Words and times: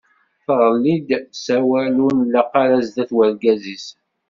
Teɣli-d 0.45 1.09
s 1.43 1.45
wawal 1.57 1.95
ur 2.05 2.13
nlaq 2.21 2.51
ara 2.63 2.79
sdat 2.87 3.11
urgaz-is. 3.17 3.87